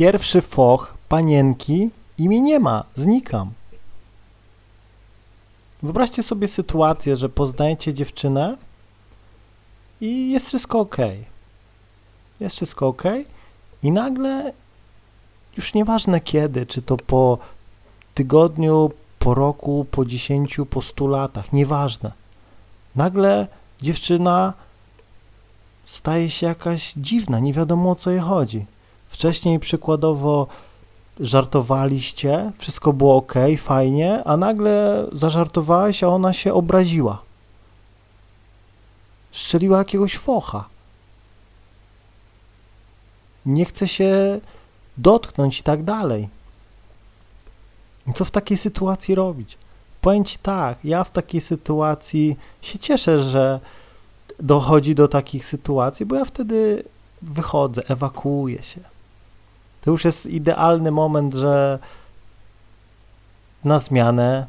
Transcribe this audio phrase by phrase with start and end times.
[0.00, 3.52] pierwszy foch panienki i mnie nie ma, znikam.
[5.82, 8.56] Wyobraźcie sobie sytuację, że poznajecie dziewczynę
[10.00, 10.96] i jest wszystko ok.
[12.40, 13.02] Jest wszystko ok
[13.82, 14.52] i nagle
[15.56, 17.38] już nieważne kiedy, czy to po
[18.14, 22.12] tygodniu, po roku, po dziesięciu, po stu latach, nieważne.
[22.96, 23.46] Nagle
[23.82, 24.52] dziewczyna
[25.86, 28.66] staje się jakaś dziwna, nie wiadomo o co jej chodzi.
[29.10, 30.46] Wcześniej przykładowo
[31.20, 37.22] żartowaliście, wszystko było ok, fajnie, a nagle zażartowałeś, a ona się obraziła.
[39.32, 40.64] Strzeliła jakiegoś focha.
[43.46, 44.40] Nie chce się
[44.98, 46.28] dotknąć i tak dalej.
[48.06, 49.58] I co w takiej sytuacji robić?
[50.00, 53.60] Powiem Ci tak, ja w takiej sytuacji się cieszę, że
[54.38, 56.84] dochodzi do takich sytuacji, bo ja wtedy
[57.22, 58.80] wychodzę, ewakuuję się.
[59.80, 61.78] To już jest idealny moment, że
[63.64, 64.46] na zmianę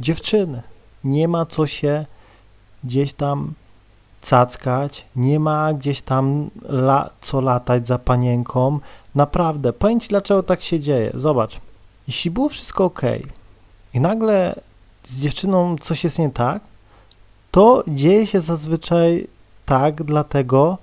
[0.00, 0.62] dziewczyny.
[1.04, 2.06] Nie ma co się
[2.84, 3.54] gdzieś tam
[4.22, 8.78] cackać, nie ma gdzieś tam la, co latać za panienką.
[9.14, 11.10] Naprawdę, powiem Ci, dlaczego tak się dzieje.
[11.14, 11.60] Zobacz,
[12.06, 13.02] jeśli było wszystko ok
[13.94, 14.54] i nagle
[15.04, 16.62] z dziewczyną coś jest nie tak,
[17.50, 19.26] to dzieje się zazwyczaj
[19.66, 20.78] tak dlatego,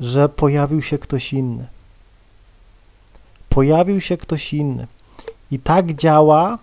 [0.00, 1.66] że pojawił się ktoś inny.
[3.48, 4.86] Pojawił się ktoś inny.
[5.50, 6.58] I tak działa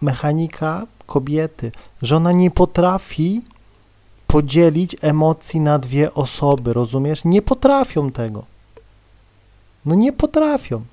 [0.00, 3.42] mechanika kobiety, że ona nie potrafi
[4.26, 7.24] podzielić emocji na dwie osoby, rozumiesz?
[7.24, 8.44] Nie potrafią tego.
[9.84, 10.84] No nie potrafią.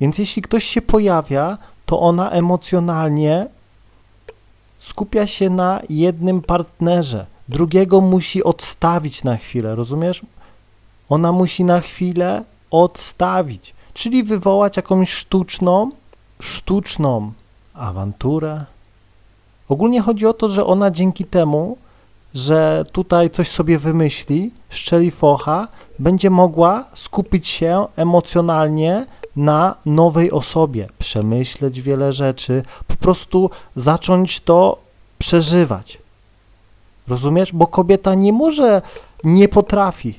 [0.00, 3.46] Więc jeśli ktoś się pojawia, to ona emocjonalnie
[4.78, 7.26] skupia się na jednym partnerze.
[7.48, 10.22] Drugiego musi odstawić na chwilę, rozumiesz?
[11.08, 15.90] Ona musi na chwilę odstawić, czyli wywołać jakąś sztuczną,
[16.40, 17.32] sztuczną
[17.74, 18.64] awanturę.
[19.68, 21.76] Ogólnie chodzi o to, że ona dzięki temu,
[22.34, 25.68] że tutaj coś sobie wymyśli, szczeli focha,
[25.98, 34.78] będzie mogła skupić się emocjonalnie na nowej osobie, przemyśleć wiele rzeczy, po prostu zacząć to
[35.18, 35.98] przeżywać.
[37.08, 37.52] Rozumiesz?
[37.52, 38.82] Bo kobieta nie może,
[39.24, 40.18] nie potrafi,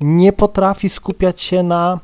[0.00, 1.98] nie potrafi skupiać się na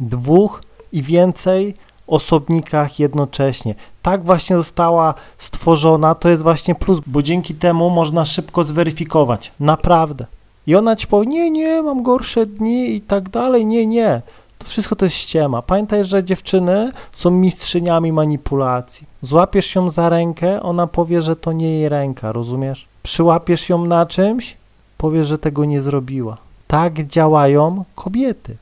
[0.00, 0.62] dwóch
[0.92, 1.74] i więcej
[2.06, 3.74] osobnikach jednocześnie.
[4.02, 9.52] Tak właśnie została stworzona, to jest właśnie plus, bo dzięki temu można szybko zweryfikować.
[9.60, 10.26] Naprawdę.
[10.66, 14.22] I ona ci powie, nie, nie, mam gorsze dni i tak dalej, nie, nie.
[14.58, 15.62] To wszystko to jest ściema.
[15.62, 19.06] Pamiętaj, że dziewczyny są mistrzyniami manipulacji.
[19.22, 22.86] Złapiesz ją za rękę, ona powie, że to nie jej ręka, rozumiesz?
[23.02, 24.56] Przyłapiesz ją na czymś,
[24.98, 26.45] powie, że tego nie zrobiła.
[26.66, 28.56] Tak działają kobiety.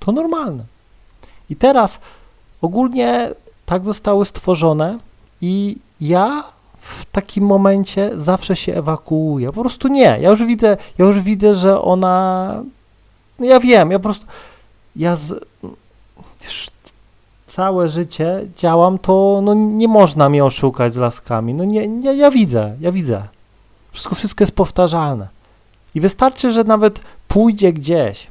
[0.00, 0.64] To normalne.
[1.50, 1.98] I teraz
[2.62, 3.30] ogólnie
[3.66, 4.98] tak zostały stworzone
[5.40, 6.44] i ja
[6.80, 9.52] w takim momencie zawsze się ewakuuję.
[9.52, 10.18] Po prostu nie.
[10.20, 12.62] Ja już widzę, ja już widzę, że ona
[13.38, 14.26] ja wiem, ja po prostu
[14.96, 15.44] ja z,
[17.46, 21.54] całe życie działam, to no, nie można mnie oszukać z laskami.
[21.54, 23.22] No nie, nie, ja widzę, ja widzę.
[23.92, 25.28] Wszystko, wszystko jest powtarzalne.
[25.94, 27.00] I wystarczy, że nawet
[27.36, 28.26] pójdzie gdzieś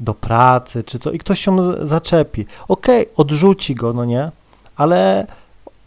[0.00, 2.46] do pracy czy co i ktoś się zaczepi.
[2.68, 4.30] Okej, okay, odrzuci go, no nie?
[4.76, 5.26] Ale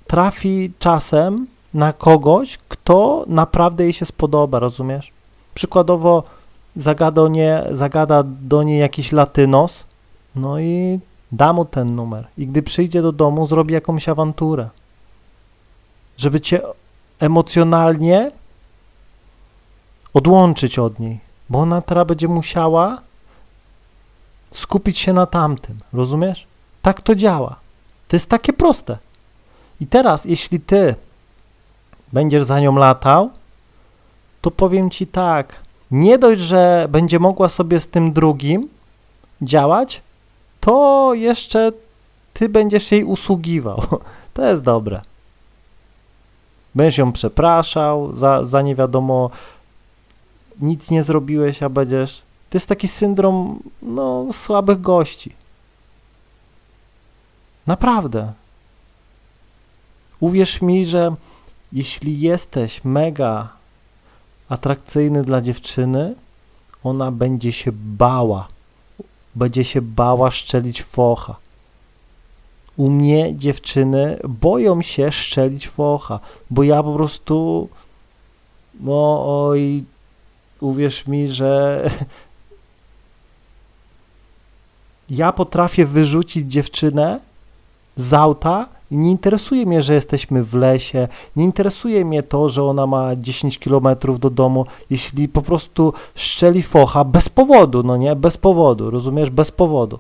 [0.07, 5.11] trafi czasem na kogoś, kto naprawdę jej się spodoba, rozumiesz?
[5.53, 6.23] Przykładowo
[6.75, 9.83] zagada, nie, zagada do niej jakiś latynos,
[10.35, 10.99] no i
[11.31, 12.27] da mu ten numer.
[12.37, 14.69] I gdy przyjdzie do domu, zrobi jakąś awanturę.
[16.17, 16.61] Żeby cię
[17.19, 18.31] emocjonalnie
[20.13, 23.01] odłączyć od niej, bo ona teraz będzie musiała
[24.51, 26.47] skupić się na tamtym, rozumiesz?
[26.81, 27.55] Tak to działa.
[28.07, 28.97] To jest takie proste.
[29.81, 30.95] I teraz, jeśli ty
[32.13, 33.29] będziesz za nią latał,
[34.41, 35.55] to powiem ci tak,
[35.91, 38.69] nie dość, że będzie mogła sobie z tym drugim
[39.41, 40.01] działać,
[40.59, 41.71] to jeszcze
[42.33, 43.83] ty będziesz jej usługiwał.
[44.33, 45.01] To jest dobre.
[46.75, 49.29] Będziesz ją przepraszał za, za nie wiadomo,
[50.61, 52.21] nic nie zrobiłeś, a będziesz.
[52.49, 55.31] To jest taki syndrom no, słabych gości.
[57.67, 58.33] Naprawdę.
[60.19, 61.15] Uwierz mi, że
[61.73, 63.49] jeśli jesteś mega
[64.49, 66.15] atrakcyjny dla dziewczyny,
[66.83, 68.47] ona będzie się bała.
[69.35, 71.35] Będzie się bała szczelić focha.
[72.77, 76.19] U mnie dziewczyny boją się szczelić focha,
[76.49, 77.69] bo ja po prostu,
[78.79, 79.83] no oj,
[80.59, 81.83] uwierz mi, że
[85.09, 87.19] Ja potrafię wyrzucić dziewczynę
[87.95, 92.87] z auta nie interesuje mnie, że jesteśmy w lesie, nie interesuje mnie to, że ona
[92.87, 98.37] ma 10 kilometrów do domu, jeśli po prostu szczeli focha bez powodu, no nie, bez
[98.37, 99.99] powodu, rozumiesz, bez powodu.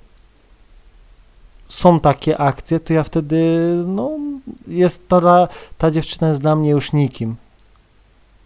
[1.67, 4.11] Są takie akcje, to ja wtedy, no,
[4.67, 7.35] jest ta, ta dziewczyna jest dla mnie już nikim.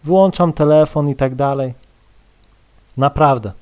[0.04, 1.74] Wyłączam telefon i tak dalej.
[2.96, 3.52] Naprawdę.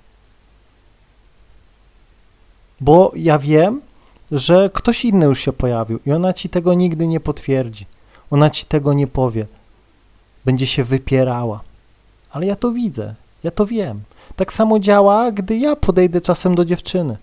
[2.80, 3.80] Bo ja wiem,
[4.32, 7.86] że ktoś inny już się pojawił i ona ci tego nigdy nie potwierdzi.
[8.30, 9.46] Ona ci tego nie powie.
[10.44, 11.60] Będzie się wypierała.
[12.30, 14.00] Ale ja to widzę, ja to wiem.
[14.36, 17.16] Tak samo działa, gdy ja podejdę czasem do dziewczyny.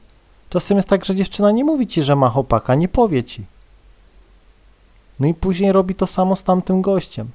[0.49, 3.45] Czasem jest tak, że dziewczyna nie mówi ci, że ma chłopaka, nie powie ci.
[5.19, 7.29] No i później robi to samo z tamtym gościem.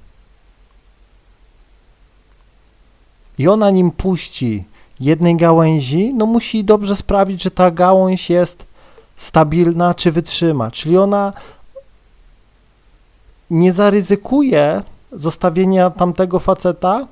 [3.39, 4.65] I ona nim puści
[5.01, 8.65] jednej gałęzi, no musi dobrze sprawić, że ta gałąź jest
[9.17, 10.71] stabilna czy wytrzyma.
[10.71, 11.33] Czyli ona
[13.51, 14.83] nie zaryzykuje
[15.13, 17.07] zostawienia tamtego faceta,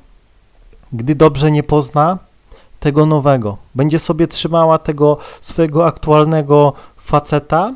[0.93, 2.19] gdy dobrze nie pozna
[2.81, 3.56] tego nowego.
[3.75, 7.75] Będzie sobie trzymała tego swojego aktualnego faceta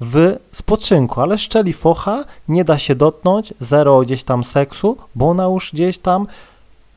[0.00, 5.44] w spoczynku, ale szczeli focha, nie da się dotknąć, zero gdzieś tam seksu, bo ona
[5.44, 6.26] już gdzieś tam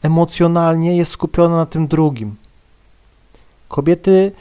[0.04, 2.36] emocjonalnie jest skupiona na tym drugim.
[3.68, 4.32] Kobiety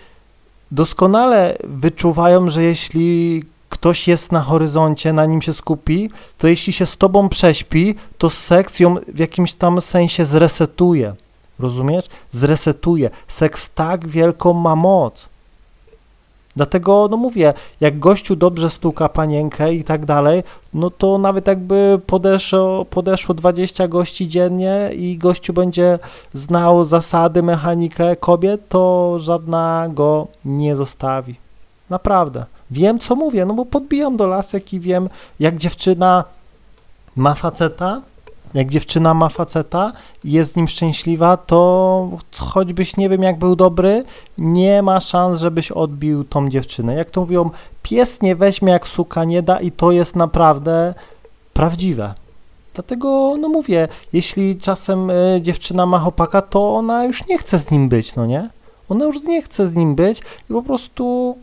[0.71, 6.87] doskonale wyczuwają, że jeśli ktoś jest na horyzoncie, na nim się skupi, to jeśli się
[6.87, 11.15] z tobą prześpi, to seks ją w jakimś tam sensie zresetuje.
[11.59, 12.05] Rozumiesz?
[12.31, 13.11] Zresetuje.
[13.29, 15.29] Seks tak wielką ma moc.
[16.57, 20.43] Dlatego, no mówię, jak gościu dobrze stuka panienkę i tak dalej,
[20.75, 25.99] no to nawet jakby podeszło, podeszło 20 gości dziennie i gościu będzie
[26.35, 31.35] znał zasady, mechanikę kobiet, to żadna go nie zostawi.
[31.91, 32.45] Naprawdę.
[32.71, 35.09] Wiem, co mówię, no bo podbijam do lasek i wiem,
[35.41, 36.25] jak dziewczyna
[37.17, 38.01] ma faceta,
[38.55, 39.93] jak dziewczyna ma faceta
[40.25, 44.05] i jest z nim szczęśliwa, to choćbyś nie wiem jak był dobry,
[44.39, 46.95] nie ma szans, żebyś odbił tą dziewczynę.
[46.95, 47.51] Jak to mówią,
[47.83, 50.95] pies nie weźmie jak suka nie da i to jest naprawdę
[51.53, 52.15] prawdziwe.
[52.75, 57.71] Dlatego, no mówię, jeśli czasem y, dziewczyna ma chłopaka, to ona już nie chce z
[57.71, 58.49] nim być, no nie?
[58.89, 60.21] Ona już nie chce z nim być
[60.51, 61.37] i po prostu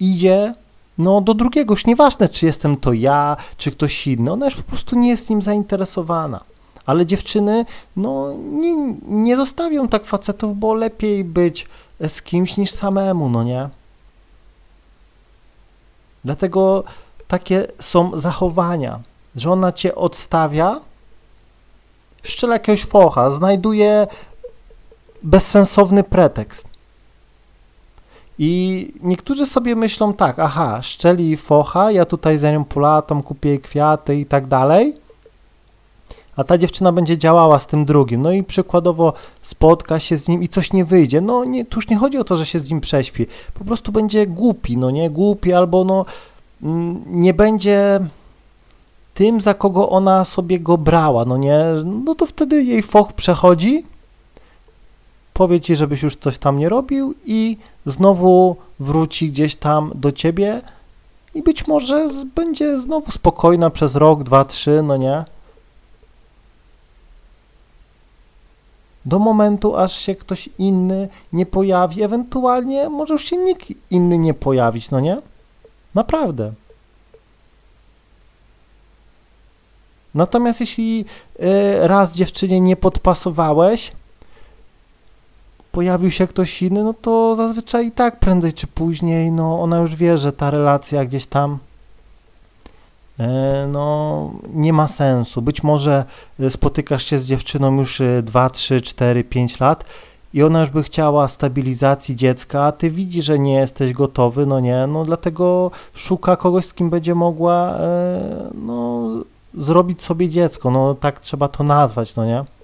[0.00, 0.54] idzie
[0.98, 4.62] no do drugiego, już nieważne, czy jestem to ja, czy ktoś inny, ona już po
[4.62, 6.44] prostu nie jest nim zainteresowana.
[6.86, 7.64] Ale dziewczyny,
[7.96, 11.68] no nie, nie zostawią tak facetów, bo lepiej być
[12.08, 13.68] z kimś niż samemu, no nie?
[16.24, 16.84] Dlatego
[17.28, 19.00] takie są zachowania,
[19.36, 20.80] że ona cię odstawia,
[22.22, 24.06] szczela jakiegoś focha, znajduje
[25.22, 26.67] bezsensowny pretekst.
[28.38, 33.60] I niektórzy sobie myślą tak, aha, szczeli focha, ja tutaj za nią polatam, kupię jej
[33.60, 34.94] kwiaty i tak dalej,
[36.36, 38.22] a ta dziewczyna będzie działała z tym drugim.
[38.22, 39.12] No i przykładowo
[39.42, 41.20] spotka się z nim i coś nie wyjdzie.
[41.20, 43.26] No nie, tu już nie chodzi o to, że się z nim prześpi.
[43.54, 46.04] Po prostu będzie głupi, no nie, głupi albo no
[46.62, 48.00] mm, nie będzie
[49.14, 53.84] tym, za kogo ona sobie go brała, no nie, no to wtedy jej foch przechodzi
[55.38, 57.56] powie ci, żebyś już coś tam nie robił i
[57.86, 60.62] znowu wróci gdzieś tam do ciebie
[61.34, 65.24] i być może będzie znowu spokojna przez rok, dwa, trzy, no nie?
[69.04, 74.34] Do momentu, aż się ktoś inny nie pojawi, ewentualnie może już się nikt inny nie
[74.34, 75.16] pojawić, no nie?
[75.94, 76.52] Naprawdę.
[80.14, 81.04] Natomiast jeśli
[81.40, 83.92] y, raz dziewczynie nie podpasowałeś,
[85.78, 89.96] pojawił się ktoś inny, no to zazwyczaj i tak prędzej czy później, no ona już
[89.96, 91.58] wie, że ta relacja gdzieś tam
[93.18, 95.42] e, no nie ma sensu.
[95.42, 96.04] Być może
[96.40, 99.84] e, spotykasz się z dziewczyną już 2, 3, 4, 5 lat
[100.34, 104.60] i ona już by chciała stabilizacji dziecka, a ty widzisz, że nie jesteś gotowy, no
[104.60, 109.10] nie, no dlatego szuka kogoś, z kim będzie mogła e, no
[109.54, 112.57] zrobić sobie dziecko, no tak trzeba to nazwać, no nie.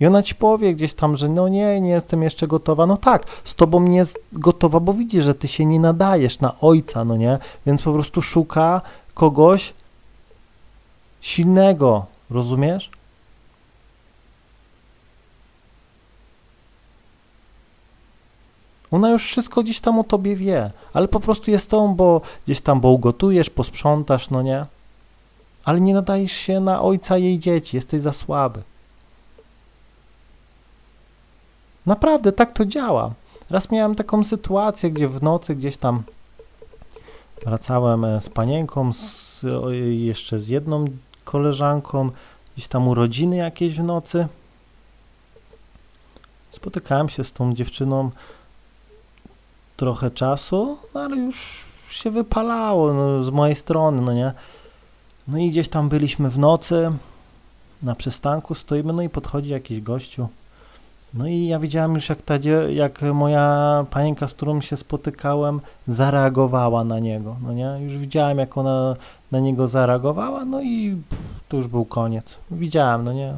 [0.00, 2.86] I ona ci powie gdzieś tam, że no nie, nie jestem jeszcze gotowa.
[2.86, 6.60] No tak, z tobą nie jest gotowa, bo widzi, że ty się nie nadajesz na
[6.60, 7.38] ojca, no nie?
[7.66, 8.80] Więc po prostu szuka
[9.14, 9.74] kogoś
[11.20, 12.90] silnego, rozumiesz?
[18.90, 22.60] Ona już wszystko gdzieś tam o tobie wie, ale po prostu jest tą, bo gdzieś
[22.60, 24.66] tam, bo ugotujesz, posprzątasz, no nie?
[25.64, 28.62] Ale nie nadajesz się na ojca jej dzieci, jesteś za słaby.
[31.88, 33.10] Naprawdę tak to działa.
[33.50, 36.02] Raz miałem taką sytuację, gdzie w nocy gdzieś tam
[37.44, 40.84] wracałem e, z panienką, z, o, jeszcze z jedną
[41.24, 42.10] koleżanką,
[42.56, 44.26] gdzieś tam urodziny jakieś w nocy.
[46.50, 48.10] Spotykałem się z tą dziewczyną
[49.76, 54.32] trochę czasu, no ale już się wypalało no, z mojej strony, no nie.
[55.28, 56.92] No i gdzieś tam byliśmy w nocy,
[57.82, 60.28] na przystanku stoimy, no i podchodzi jakiś gościu.
[61.14, 62.34] No i ja widziałem już, jak, ta,
[62.70, 67.76] jak moja panienka, z którą się spotykałem, zareagowała na niego, no nie.
[67.80, 68.96] Już widziałem, jak ona
[69.32, 70.96] na niego zareagowała, no i
[71.48, 72.38] to już był koniec.
[72.50, 73.34] Widziałem, no nie.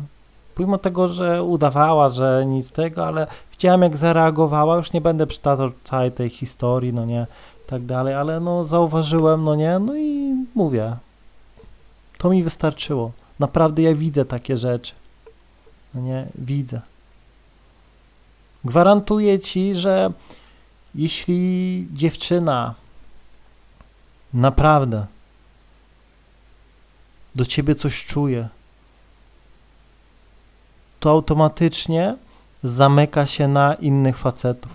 [0.55, 4.77] Pomimo tego, że udawała, że nic tego, ale widziałem, jak zareagowała.
[4.77, 7.27] Już nie będę przytaczał całej tej historii, no nie,
[7.67, 10.97] tak dalej, ale no zauważyłem, no nie, no i mówię,
[12.19, 13.13] to mi wystarczyło.
[13.39, 14.93] Naprawdę ja widzę takie rzeczy.
[15.95, 16.81] No nie, widzę.
[18.65, 20.13] Gwarantuję ci, że
[20.95, 22.75] jeśli dziewczyna
[24.35, 25.07] naprawdę
[27.35, 28.49] do ciebie coś czuje,
[31.01, 32.17] to automatycznie
[32.65, 34.73] zamyka się na innych facetów.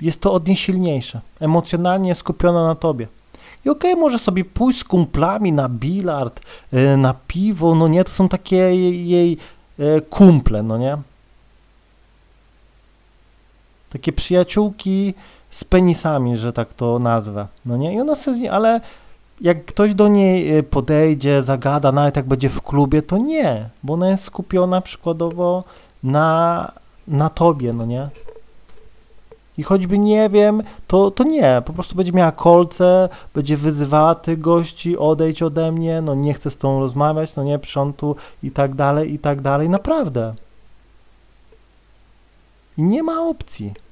[0.00, 3.08] Jest to od niej silniejsze, emocjonalnie skupiona na tobie.
[3.64, 6.40] I okej, może sobie pójść z kumplami na bilard,
[6.74, 9.36] y, na piwo, no nie, to są takie jej, jej
[9.80, 10.98] y, kumple, no nie.
[13.94, 15.14] Takie przyjaciółki
[15.50, 17.94] z penisami, że tak to nazwę, no nie.
[17.94, 18.80] I ona se z nie, ale
[19.40, 23.94] jak ktoś do niej y, podejdzie, zagada, nawet jak będzie w klubie, to nie, bo
[23.94, 25.64] ona jest skupiona przykładowo
[26.02, 26.72] na,
[27.08, 28.08] na tobie, no nie.
[29.58, 34.40] I choćby nie wiem, to, to nie, po prostu będzie miała kolce, będzie wyzywała tych
[34.40, 38.74] gości, odejdź ode mnie, no nie chcę z tą rozmawiać, no nie, przątu i tak
[38.74, 40.34] dalej, i tak dalej, naprawdę.
[42.78, 43.83] I nie ma opcji.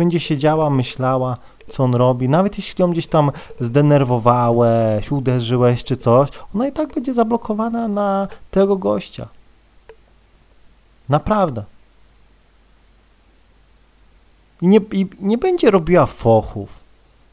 [0.00, 1.36] Będzie siedziała, myślała,
[1.68, 3.30] co on robi, nawet jeśli ją gdzieś tam
[3.60, 9.28] zdenerwowałeś, uderzyłeś czy coś, ona i tak będzie zablokowana na tego gościa.
[11.08, 11.64] Naprawdę.
[14.62, 16.80] I nie, I nie będzie robiła fochów.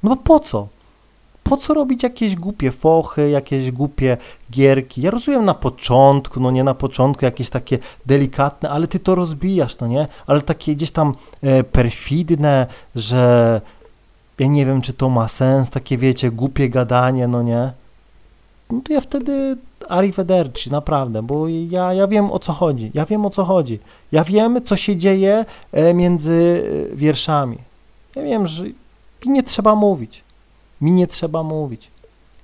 [0.03, 0.67] No bo po co?
[1.49, 4.17] Po co robić jakieś głupie fochy, jakieś głupie
[4.51, 5.01] gierki?
[5.01, 9.77] Ja rozumiem na początku, no nie na początku, jakieś takie delikatne, ale ty to rozbijasz,
[9.77, 10.07] no nie?
[10.27, 11.13] Ale takie gdzieś tam
[11.43, 13.61] e, perfidne, że
[14.39, 17.71] ja nie wiem, czy to ma sens, takie wiecie, głupie gadanie, no nie?
[18.71, 19.57] No to ja wtedy
[19.89, 23.79] arrivederci, naprawdę, bo ja, ja wiem o co chodzi, ja wiem o co chodzi.
[24.11, 26.63] Ja wiem, co się dzieje e, między
[26.93, 27.57] e, wierszami.
[28.15, 28.63] Ja wiem, że
[29.25, 30.26] nie trzeba mówić.
[30.81, 31.91] Mi nie trzeba mówić.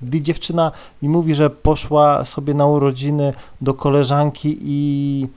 [0.01, 0.71] Gdy dziewczyna
[1.01, 5.27] mi mówi, że poszła sobie na urodziny do koleżanki i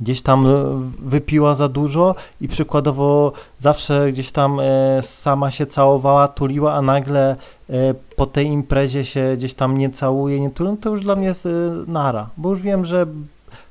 [0.00, 0.50] gdzieś tam e,
[0.98, 7.36] wypiła za dużo i przykładowo zawsze gdzieś tam e, sama się całowała, tuliła, a nagle
[7.70, 11.16] e, po tej imprezie się gdzieś tam nie całuje, nie tuli, no to już dla
[11.16, 11.48] mnie jest
[11.86, 13.06] nara, bo już wiem, że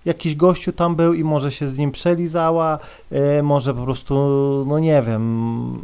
[0.05, 2.79] jakiś gościu tam był i może się z nim przelizała,
[3.43, 4.15] może po prostu,
[4.67, 5.82] no nie wiem,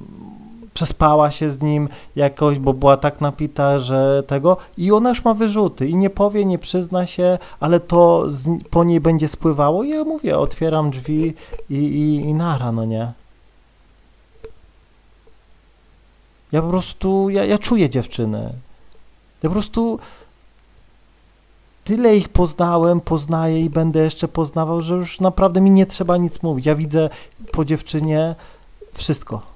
[0.79, 5.33] przespała się z nim jakoś, bo była tak napita, że tego i ona już ma
[5.33, 9.89] wyrzuty i nie powie, nie przyzna się, ale to z, po niej będzie spływało i
[9.89, 11.33] ja mówię, otwieram drzwi
[11.69, 13.11] i, i, i nara, no nie.
[16.51, 18.53] Ja po prostu, ja, ja czuję dziewczynę.
[19.43, 19.99] Ja po prostu
[21.83, 26.43] tyle ich poznałem, poznaję i będę jeszcze poznawał, że już naprawdę mi nie trzeba nic
[26.43, 26.65] mówić.
[26.65, 27.09] Ja widzę
[27.51, 28.35] po dziewczynie
[28.93, 29.48] wszystko.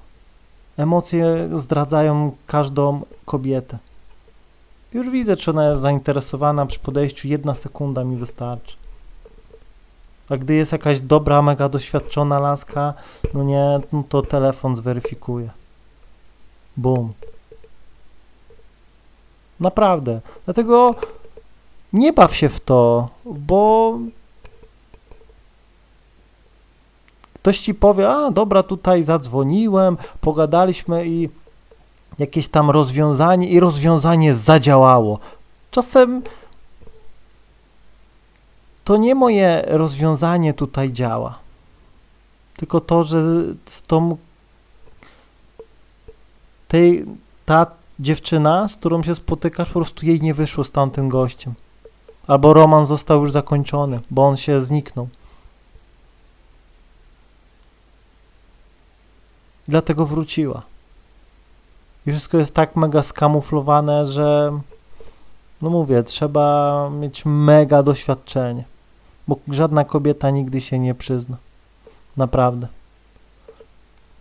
[0.76, 3.78] Emocje zdradzają każdą kobietę.
[4.94, 8.76] Już widzę, czy ona jest zainteresowana przy podejściu, jedna sekunda mi wystarczy.
[10.28, 12.94] A gdy jest jakaś dobra, mega doświadczona laska,
[13.34, 15.50] no nie, no to telefon zweryfikuje.
[16.76, 17.12] Bum.
[19.60, 20.20] Naprawdę.
[20.44, 20.94] Dlatego
[21.92, 23.98] nie baw się w to, bo
[27.44, 31.28] ktoś ci powie, a dobra, tutaj zadzwoniłem, pogadaliśmy i
[32.18, 35.18] jakieś tam rozwiązanie i rozwiązanie zadziałało.
[35.70, 36.22] Czasem
[38.84, 41.38] to nie moje rozwiązanie tutaj działa,
[42.56, 43.22] tylko to, że
[43.66, 44.16] z tą
[46.68, 47.04] tej,
[47.46, 47.66] ta
[48.00, 51.54] dziewczyna, z którą się spotykasz, po prostu jej nie wyszło z tamtym gościem.
[52.26, 55.08] Albo romans został już zakończony, bo on się zniknął.
[59.68, 60.62] Dlatego wróciła.
[62.06, 64.58] I wszystko jest tak mega skamuflowane, że
[65.62, 68.64] no mówię, trzeba mieć mega doświadczenie,
[69.28, 71.36] bo żadna kobieta nigdy się nie przyzna.
[72.16, 72.68] Naprawdę.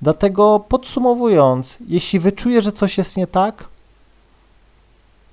[0.01, 3.67] Dlatego podsumowując, jeśli wyczujesz, że coś jest nie tak,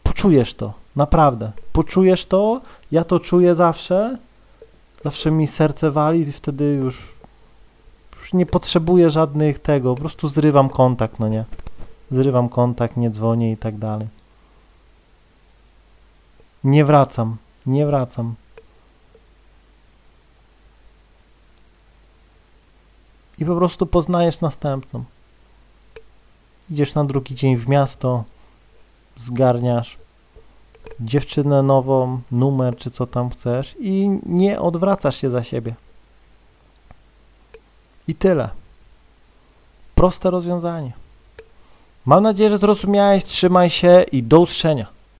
[0.03, 0.73] poczujesz to.
[0.97, 1.53] Naprawdę.
[1.73, 2.61] Poczujesz to,
[2.93, 4.19] ja to czuję zawsze.
[5.05, 7.09] Zawsze mi serce wali i wtedy już,
[8.33, 9.95] nie potrzebuję żadnych tego.
[9.95, 11.45] Po prostu zrywam kontakt, no nie?
[12.11, 14.09] Zrywam kontakt, nie dzwonię i tak dalej.
[16.65, 18.35] Nie wracam, nie wracam.
[23.39, 25.05] I po prostu poznajesz następną.
[26.71, 28.25] Idziesz na drugi dzień w miasto,
[29.17, 29.99] zgarniasz
[31.01, 35.75] dziewczynę nową, numer czy co tam chcesz i nie odwracasz się za siebie.
[38.11, 38.49] I tyle.
[39.95, 40.93] Proste rozwiązanie.
[42.07, 43.25] Mam nadzieję, że zrozumiałeś.
[43.25, 44.87] Trzymaj się i do usłyszenia.